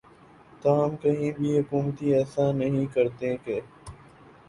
[0.61, 3.59] تاہم کہیں بھی حکومتیں ایسا نہیں کرتیں کہ